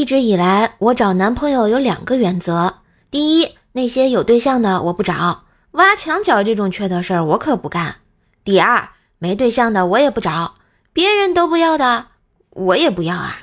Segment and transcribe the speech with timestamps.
[0.00, 2.76] 一直以来，我找男朋友有两个原则：
[3.10, 5.42] 第一，那些有对象的我不找，
[5.72, 7.96] 挖墙脚这种缺德事儿我可不干；
[8.42, 10.54] 第二，没对象的我也不找，
[10.94, 12.06] 别人都不要的
[12.48, 13.36] 我也不要啊。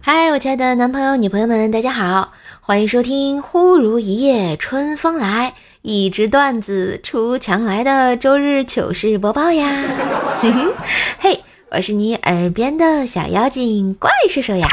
[0.00, 2.32] 嗨，我亲爱的男朋友、女朋友们，大家好，
[2.68, 9.84] 欢迎收听《忽如一夜春风来，一支段子出墙来》的周日糗事播报呀！
[11.20, 14.66] 嘿，我是你耳边的小妖精怪兽兽呀！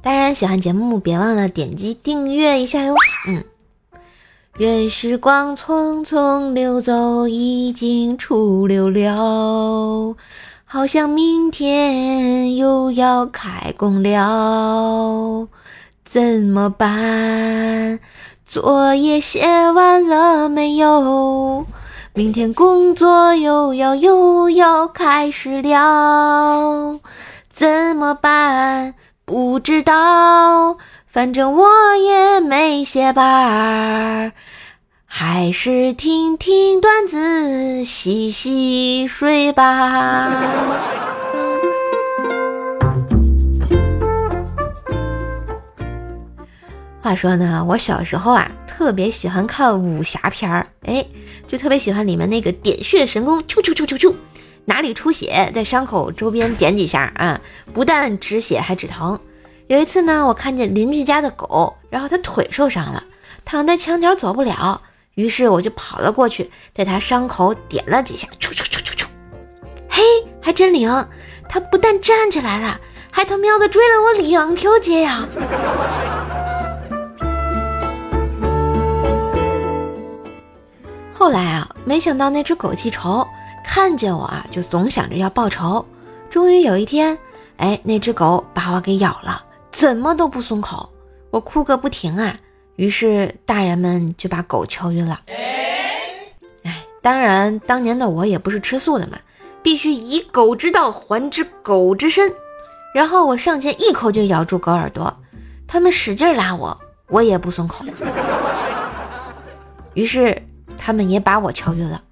[0.00, 2.94] 当然，喜欢节目别忘了点击订阅一下哟。
[3.28, 3.44] 嗯，
[4.54, 10.16] 任时光匆匆流走，已经初六了。
[10.72, 15.46] 好像明天又要开工了，
[16.02, 18.00] 怎么办？
[18.46, 21.66] 作业写完了没有？
[22.14, 26.98] 明天工作又要又要开始了，
[27.52, 28.94] 怎么办？
[29.26, 34.32] 不知道，反正我也没写班儿。
[35.14, 40.30] 还是听听段子，洗洗睡吧。
[47.02, 51.04] 话说呢，我小时候啊，特别喜欢看武侠片儿，哎，
[51.46, 54.14] 就特别喜欢里面那个点穴神功，啾啾啾啾啾，
[54.64, 57.38] 哪里出血，在伤口周边点几下啊，
[57.74, 59.20] 不但止血还止疼。
[59.66, 63.04] 有一次呢，我看见邻居家的狗，然后它腿受伤了，
[63.44, 64.80] 躺在墙角走不了。
[65.14, 69.06] 于是我就跑了过去，在他伤口点了几下，啾啾啾啾啾，
[69.88, 70.02] 嘿，
[70.40, 70.90] 还真灵！
[71.48, 75.28] 他不但站起来了，还他喵的追了我两条街呀！
[81.12, 83.28] 后来啊，没想到那只狗记仇，
[83.62, 85.84] 看见我啊，就总想着要报仇。
[86.30, 87.18] 终于有一天，
[87.58, 90.88] 哎，那只狗把我给咬了，怎么都不松口，
[91.30, 92.34] 我哭个不停啊！
[92.76, 95.20] 于是大人们就把狗敲晕了。
[95.26, 99.18] 哎，当然，当年的我也不是吃素的嘛，
[99.62, 102.32] 必须以狗之道还之狗之身。
[102.94, 105.16] 然后我上前一口就咬住狗耳朵，
[105.66, 106.78] 他们使劲拉我，
[107.08, 107.84] 我也不松口。
[109.94, 110.42] 于是
[110.78, 112.02] 他们也把我敲晕了。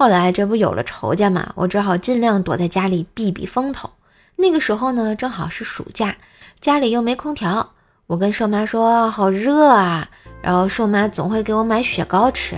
[0.00, 3.90] 后来这不有了仇家嘛，我只好尽量躲在家里避避风头。
[4.34, 6.16] 那个时候呢，正好是暑假，
[6.58, 7.72] 家里又没空调，
[8.06, 10.08] 我跟瘦妈说好热啊，
[10.40, 12.56] 然后瘦妈总会给我买雪糕吃。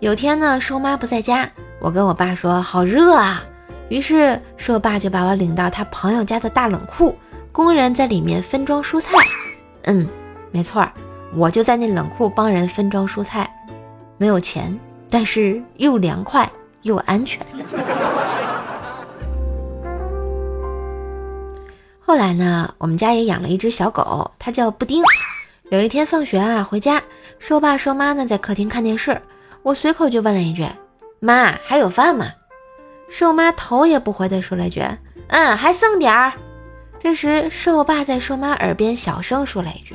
[0.00, 1.50] 有天呢，瘦妈不在家，
[1.80, 3.42] 我跟我爸说好热啊，
[3.88, 7.16] 于是瘦爸就把我领到他朋友家的大冷库，
[7.52, 9.16] 工人在里面分装蔬菜。
[9.84, 10.06] 嗯，
[10.50, 10.86] 没错，
[11.34, 13.50] 我就在那冷库帮人分装蔬菜，
[14.18, 14.78] 没有钱。
[15.10, 16.50] 但是又凉快
[16.82, 17.44] 又安全。
[22.00, 25.02] 后来呢，我们家也养了一只小狗，它叫布丁。
[25.70, 27.00] 有一天放学啊，回家，
[27.38, 29.20] 瘦爸瘦妈呢在客厅看电视，
[29.62, 30.66] 我随口就问了一句
[31.20, 32.26] ：“妈，还有饭吗？”
[33.08, 34.82] 瘦妈头也不回的说了一句
[35.28, 36.32] ：“嗯，还剩点儿。”
[36.98, 39.94] 这时瘦爸在瘦妈耳边小声说了一句：“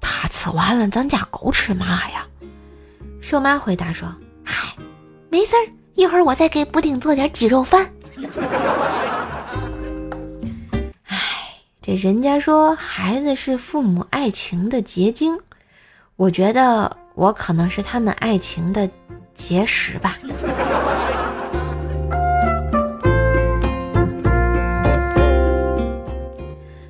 [0.00, 2.26] 他吃完了，咱家狗吃嘛呀？”
[3.22, 4.06] 瘦妈回答说：“，
[5.32, 7.90] 没事儿，一会儿我再给布丁做点鸡肉饭。”
[11.08, 11.16] 哎，
[11.80, 15.40] 这人家说孩子是父母爱情的结晶，
[16.16, 18.86] 我觉得我可能是他们爱情的
[19.32, 20.18] 结石吧。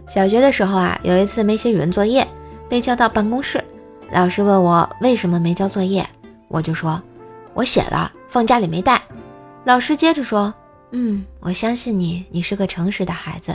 [0.08, 2.26] 小学的时候啊，有一次没写语文作业，
[2.68, 3.62] 被叫到办公室，
[4.10, 6.04] 老师问我为什么没交作业。
[6.48, 7.00] 我就说，
[7.54, 9.02] 我写了，放家里没带。
[9.62, 10.54] 老师接着说，
[10.92, 13.54] 嗯，我相信你，你是个诚实的孩子。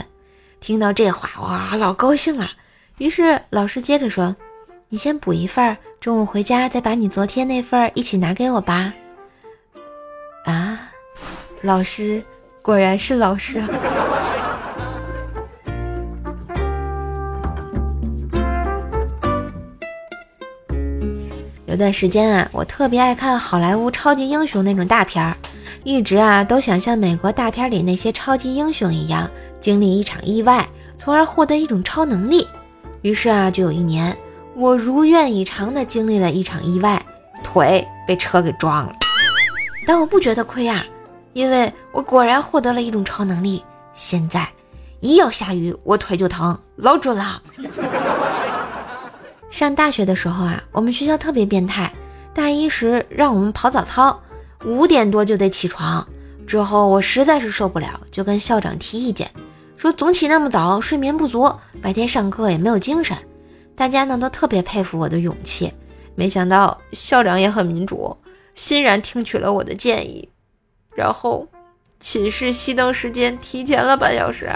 [0.60, 2.48] 听到这话，哇，老高兴了。
[2.98, 4.36] 于是老师接着说，
[4.88, 8.94] 你先补一份，中午回家再把你昨天那份一起拿给我吧。
[10.44, 10.92] 啊，
[11.62, 12.22] 老师
[12.62, 13.60] 果然是老师。
[21.68, 25.36] 有段时间啊，我特别爱看好莱坞超级英雄那种大片儿，
[25.84, 29.30] 一直啊都想像美国大片里那些超级英雄一样，
[29.60, 30.66] 经历一场意外，
[30.96, 32.48] 从而获得一种超能力。
[33.02, 34.16] 于是啊，就有一年，
[34.56, 37.04] 我如愿以偿的经历了一场意外，
[37.44, 38.96] 腿被车给撞了。
[39.86, 40.82] 但我不觉得亏啊，
[41.34, 43.62] 因为我果然获得了一种超能力，
[43.92, 44.48] 现在
[45.00, 47.42] 一要下雨我腿就疼，老准了。
[49.50, 51.92] 上大学的时候啊，我们学校特别变态，
[52.34, 54.22] 大一时让我们跑早操，
[54.64, 56.06] 五点多就得起床。
[56.46, 59.30] 之后我实在是受不了，就跟校长提意见，
[59.76, 61.52] 说总起那么早，睡眠不足，
[61.82, 63.16] 白天上课也没有精神。
[63.74, 65.72] 大家呢都特别佩服我的勇气，
[66.14, 68.16] 没想到校长也很民主，
[68.54, 70.28] 欣然听取了我的建议，
[70.94, 71.46] 然后
[72.00, 74.50] 寝室熄灯时间提前了半小时。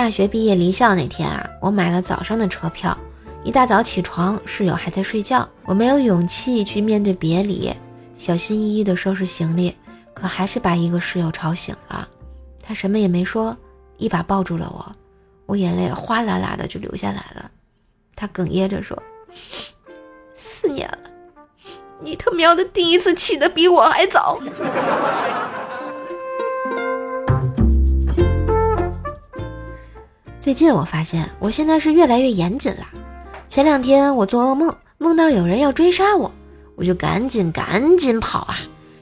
[0.00, 2.96] 大学毕业离校那天啊，我买了早上的车票。
[3.44, 7.70] 一大早起床，室友还在睡觉，我没有勇气去面对别离，
[8.14, 9.76] 小心翼翼地收拾行李，
[10.14, 12.08] 可还是把一个室友吵醒了。
[12.62, 13.54] 他什么也没说，
[13.98, 14.92] 一把抱住了我，
[15.44, 17.50] 我眼泪哗啦啦的就流下来了。
[18.16, 19.00] 他哽咽着说
[20.32, 21.10] ：“四年了，
[22.00, 24.40] 你他喵的第一次起的比我还早。”
[30.40, 32.86] 最近我发现，我现在是越来越严谨了。
[33.46, 36.32] 前两天我做噩梦，梦到有人要追杀我，
[36.76, 38.56] 我就赶紧赶紧跑啊，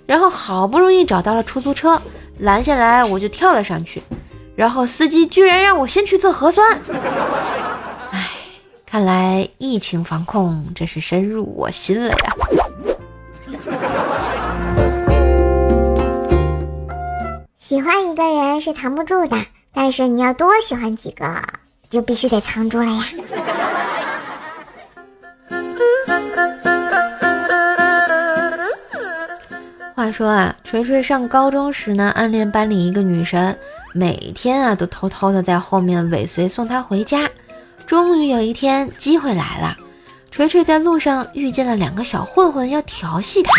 [0.05, 2.03] 然后好不容易找到了出租车，
[2.39, 4.03] 拦下来我就跳了上去，
[4.57, 6.77] 然后司机居然让我先去做核酸。
[8.11, 8.31] 唉，
[8.85, 12.35] 看来疫情防控真是深入我心了呀。
[17.59, 19.37] 喜欢一个人是藏不住的，
[19.81, 21.41] 但是你要多喜欢几个，
[21.89, 23.05] 就必须得藏住了呀。
[29.95, 33.57] 话说啊，锤锤上高中时呢，暗恋班里一个女神，
[33.95, 37.31] 每天啊都偷偷的在后面尾随送她回家。
[37.87, 39.77] 终于有一天，机会来了，
[40.33, 43.53] 锤锤在路上遇见了两个小混混要调戏他，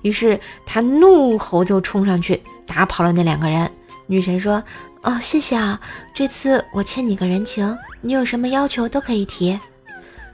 [0.00, 3.70] 于是他怒吼就冲上去打跑了那两个人。
[4.06, 4.60] 女神说
[5.02, 5.80] ：“哦，谢谢啊，
[6.14, 9.58] 这次我欠你个人情，你有什么要求都可以提。”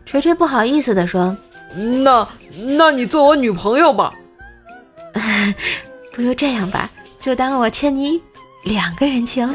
[0.05, 1.37] 锤锤不好意思地说
[2.03, 2.27] ：“那
[2.77, 4.13] 那你做我女朋友吧。
[6.13, 6.91] ”不如这样吧，
[7.21, 8.21] 就当我欠你
[8.65, 9.47] 两个人情。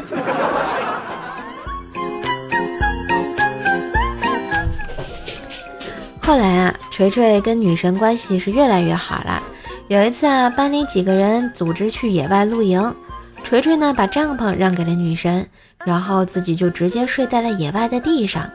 [6.20, 9.42] 后来啊，锤锤跟女神关系是越来越好了。
[9.88, 12.94] 有一次啊，班里几个人组织去野外露营，
[13.42, 15.46] 锤锤呢把帐篷让给了女神，
[15.84, 18.50] 然后自己就直接睡在了野外的地上。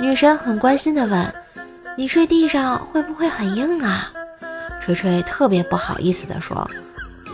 [0.00, 1.34] 女神很关心的问
[1.98, 4.12] ：“你睡地上会不会很硬啊？”
[4.80, 6.70] 锤锤特别不好意思的说：“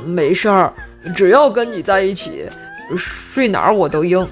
[0.06, 0.72] 没事儿，
[1.14, 2.48] 只要跟你在一起，
[2.96, 4.26] 睡哪儿我都硬。”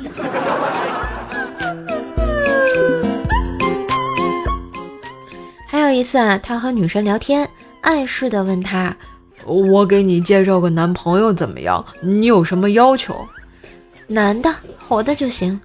[5.67, 7.47] 还有一次啊，他和女神聊天，
[7.83, 8.97] 暗示的问他
[9.45, 11.85] ：“我给你介绍个男朋友怎么样？
[12.03, 13.27] 你有什么要求？
[14.07, 15.61] 男的，活的就行。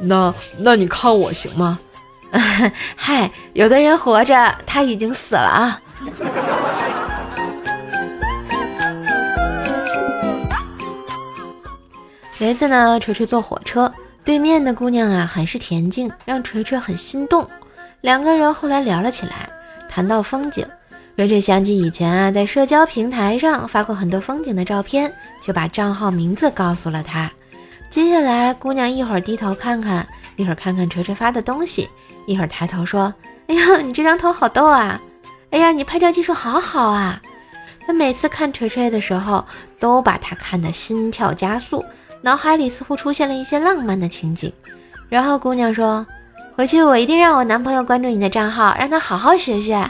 [0.00, 1.78] 那那你看我行吗？”
[2.96, 5.80] 嗨，有的人活着，他已经死了啊。
[12.38, 13.92] 有一次呢，锤锤坐火车，
[14.24, 17.46] 对面的姑娘啊很是恬静，让锤锤很心动。
[18.00, 19.48] 两个人后来聊了起来，
[19.88, 20.66] 谈到风景，
[21.14, 27.30] 锤锤想起以前啊在社交平台上发过很多风景的照片，就把账号名字告诉了他。
[27.90, 30.04] 接下来，姑娘一会儿低头看看，
[30.36, 31.88] 一会儿看看锤锤发的东西。
[32.26, 33.12] 一会儿抬头说
[33.46, 35.00] ：“哎呀，你这张头好逗啊！
[35.50, 37.20] 哎呀，你拍照技术好好啊！”
[37.86, 39.44] 她每次看锤锤的时候，
[39.78, 41.84] 都把他看得心跳加速，
[42.22, 44.52] 脑海里似乎出现了一些浪漫的情景。
[45.08, 46.06] 然后姑娘说
[46.56, 49.86] ：“回去我一定让我男朋友关注你的账号，让他好好学学。”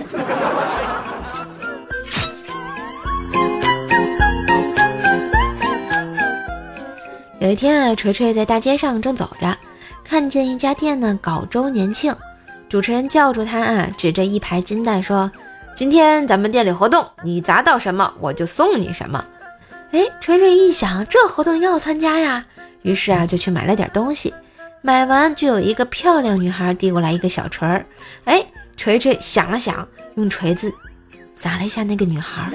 [7.53, 9.55] 一天啊，锤锤在大街上正走着。
[10.03, 12.17] 看见一家店呢搞周年庆，
[12.67, 15.31] 主持人叫住他啊，指着一排金蛋说
[15.77, 19.23] ：“今天咱们店里活动，你砸到什么我就送你什么。”
[19.93, 22.43] 哎，锤锤一想，这活动要参加呀，
[22.81, 24.33] 于是啊就去买了点东西。
[24.81, 27.85] 买完就有一个漂亮女孩递过来一个小锤儿，
[28.25, 28.43] 哎，
[28.79, 30.73] 锤锤想了想，用锤子
[31.39, 32.51] 砸了一下那个女孩。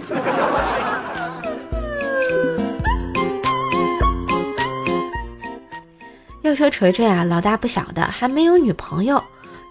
[6.47, 9.21] 要说锤锤啊，老大不小的，还没有女朋友。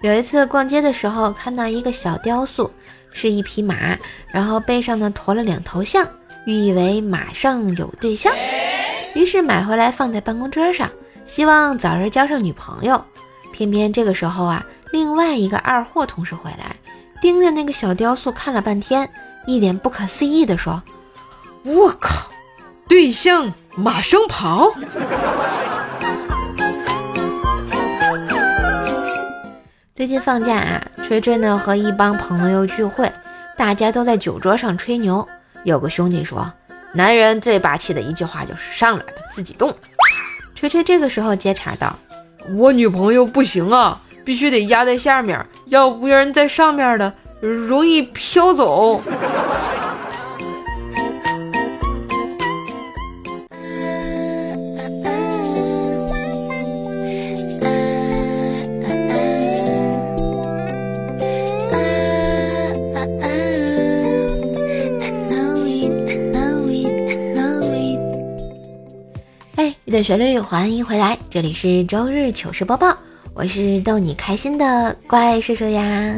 [0.03, 2.71] 有一次逛街的时候，看到一个小雕塑，
[3.11, 3.97] 是一匹马，
[4.31, 6.07] 然后背上呢驮了两头象，
[6.45, 8.31] 寓意为马上有对象。
[9.15, 10.91] 于是买回来放在办公桌上，
[11.25, 13.03] 希望早日交上女朋友。
[13.53, 16.77] 偏偏这个时候啊，另外一个二货同事回来，
[17.23, 19.09] 盯着那个小雕塑看了半天，
[19.47, 20.83] 一脸不可思议地说
[21.65, 22.31] ：“我靠，
[22.87, 24.71] 对象马生跑！”
[29.97, 33.11] 最近放假啊，锤锤呢和一帮朋友聚会，
[33.57, 35.27] 大家都在酒桌上吹牛。
[35.65, 36.53] 有个兄弟说
[36.93, 39.75] ：“男人最霸气的一句话就是上来吧，自己动。”
[40.55, 41.99] 锤锤这个时候接茬道
[42.59, 47.11] ：“我女朋友不行啊，必须得压在下面，要不然在上面的
[47.41, 49.01] 容易飘走。”
[69.97, 72.95] 的旋律，欢迎回来，这里是周日糗事播报，
[73.33, 76.15] 我是逗你开心的怪兽兽呀。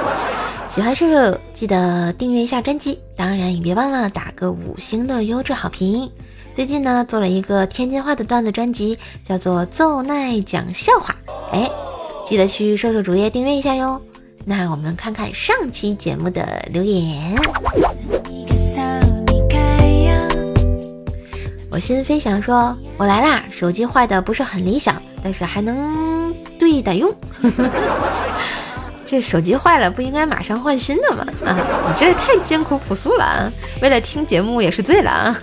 [0.68, 6.10] 喜欢兽兽记得订阅一下专辑，当然也别忘了打个五星的优质好评。
[6.54, 11.16] 最近呢做了一个天津话的段子专辑，叫做奏奈讲笑话，
[11.52, 11.70] 哎，
[12.26, 13.98] 记得去兽兽主页订阅一下哟。
[14.44, 17.34] 那我们看看上期节目的留言。
[21.76, 23.44] 我心飞翔说：“我来啦！
[23.50, 27.14] 手机坏的不是很理想，但是还能对待用。
[29.04, 31.26] 这手机坏了不应该马上换新的吗？
[31.44, 31.54] 啊，
[31.86, 33.52] 你这也太艰苦朴素了啊！
[33.82, 35.38] 为了听节目也是醉了啊！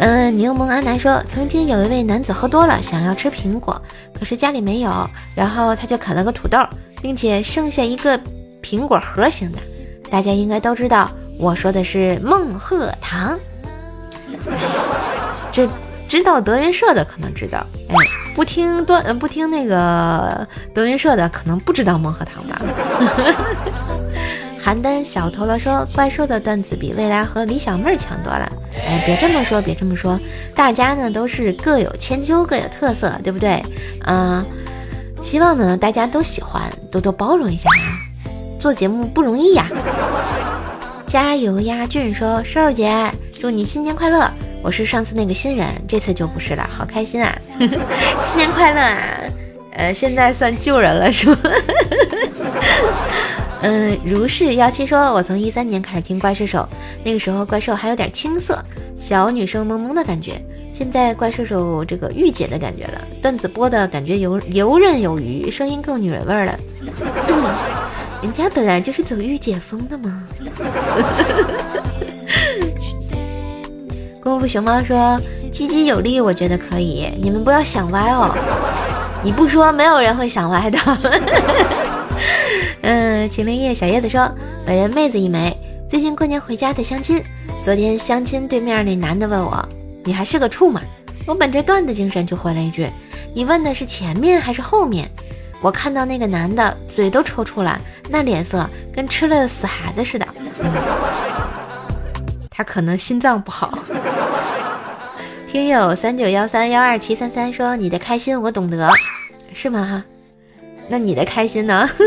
[0.00, 3.80] 嗯， 柠檬阿南说，曾经有一位男子喝多了，想要吃苹果，
[4.12, 6.58] 可是家里没有，然后他就啃了个土豆，
[7.00, 8.20] 并且剩下一个
[8.62, 9.58] 苹果核型的。
[10.10, 13.38] 大家应该都知道，我说的是孟鹤堂。”
[15.52, 15.68] 这
[16.06, 17.96] 知道德云社的可能知道，哎，
[18.34, 22.60] 不听段不听那个德云社的可能不知道孟鹤堂吧。
[24.64, 28.48] 邯郸小陀螺说怪兽的段子比未来和李小妹强多了，
[28.86, 30.18] 哎，别这么说，别这么说，
[30.54, 33.62] 大家呢都是各有千秋，各有特色，对不对？
[34.02, 34.42] 啊，
[35.20, 37.92] 希望呢大家都喜欢，多多包容一下啊，
[38.58, 39.66] 做节目不容易呀。
[41.06, 43.12] 加油呀，俊说瘦儿姐。
[43.44, 44.26] 祝你新年快乐！
[44.62, 47.38] 我是上次那个新人，这次就不是了，好开心啊！
[47.60, 49.20] 新年快乐啊！
[49.72, 51.36] 呃，现在算旧人了是吗？
[53.60, 56.66] 嗯， 如是幺七说，我从一三年开始听怪兽手，
[57.04, 58.58] 那个时候怪兽还有点青涩，
[58.96, 60.40] 小女生萌萌的感觉。
[60.72, 66.58] 现在怪兽手这个御姐的感觉了，段子播的感觉游游刃有余，声音更女人味了。
[68.24, 70.24] 人家本来就是走御姐风的嘛。
[74.24, 75.20] 功夫熊猫说
[75.52, 77.10] ：“积极有力，我觉得可以。
[77.20, 78.34] 你们不要想歪哦。
[79.22, 80.78] 你不说，没有人会想歪的。”
[82.80, 84.26] 嗯，晴灵叶小叶子说
[84.64, 85.54] ：“本人妹子一枚，
[85.86, 87.22] 最近过年回家的相亲。
[87.62, 89.62] 昨天相亲对面那男的问我
[90.04, 90.80] ：‘你还是个处吗？’
[91.28, 92.88] 我本着段子精神就回了一句
[93.34, 95.06] ：‘你问的是前面还是后面？’
[95.60, 97.78] 我看到那个男的嘴都抽搐了，
[98.08, 100.26] 那脸色跟吃了死孩子似的。
[102.54, 103.78] 他可能心脏不好。
[105.50, 108.90] ”听友三九幺三幺二七三三说：“你的开心我懂得，
[109.52, 110.04] 是吗？
[110.88, 111.88] 那你的开心呢？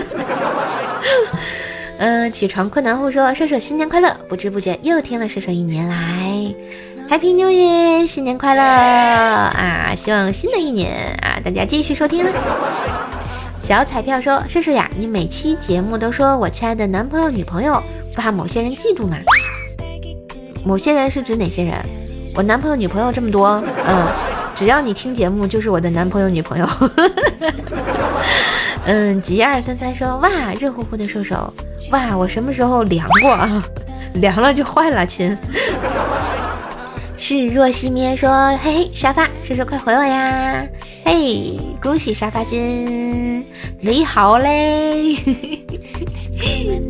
[2.00, 4.16] 嗯，起床困难户说：射手新年快乐！
[4.30, 5.96] 不知不觉又听了射手一年来
[7.10, 9.96] ，Happy New Year，新年快乐啊！
[9.96, 12.24] 希望新的一年啊，大家继续收听。
[13.63, 17.82] 小彩票说：射手呀，你每期节目都说我亲爱的男朋友女朋友，
[18.13, 19.18] 不怕某些人记住吗？
[20.68, 21.74] 某些人是指哪些人？”
[22.36, 24.06] 我男朋友女朋友这么多，嗯，
[24.54, 26.68] 只要你听节目，就是我的男朋友女朋友。
[28.86, 31.52] 嗯，吉二三三说，哇，热乎乎的瘦瘦，
[31.92, 33.64] 哇，我什么时候凉过啊？
[34.16, 35.36] 凉了就坏了，亲。
[37.18, 40.64] 是若西咩说，嘿嘿，沙发，瘦瘦快回我呀！
[41.04, 43.44] 嘿，恭喜沙发君，
[43.80, 45.16] 你好嘞。
[46.40, 46.82] 嘿嘿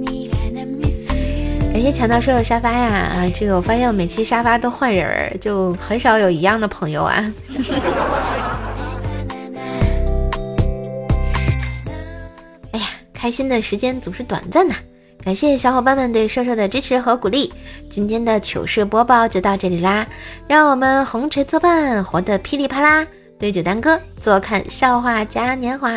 [1.87, 3.13] 感谢抢到射手沙发呀！
[3.15, 7.33] 啊，这个我发现我每期沙发都换人儿，就很少有一样的朋友啊。
[12.71, 14.75] 哎呀，开心的时间总是短暂的。
[15.23, 17.53] 感谢小伙伴们对射手的支持和鼓励。
[17.89, 20.05] 今天的糗事播报就到这里啦，
[20.45, 23.07] 让我们红尘作伴，活得噼里啪啦。
[23.39, 25.91] 对酒当歌，坐看笑话嘉年华。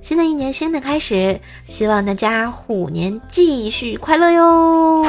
[0.00, 5.04] 新的一年，新的开始，希望大家虎年继续快乐哟！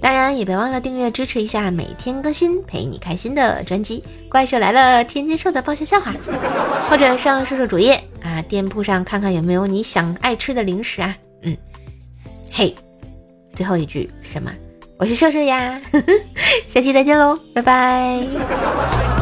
[0.00, 6.14] 当然也别忘了订阅支持一下每天更新陪你开心的专辑《怪兽来了》，天津兽的爆笑笑话，
[6.88, 11.16] 或者上兽兽主页啊，店铺上看看有没有你想爱吃的零食啊。
[11.42, 11.56] 嗯，
[12.52, 12.72] 嘿，
[13.54, 14.52] 最后一句什么？
[14.96, 16.12] 我是瘦瘦呀，呵 呵
[16.68, 19.13] 下期再见喽，拜拜。